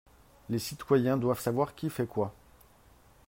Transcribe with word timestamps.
Les 0.49 0.57
citoyens 0.57 1.15
doivent 1.15 1.39
savoir 1.41 1.75
qui 1.75 1.91
fait 1.91 2.07
quoi 2.07 2.33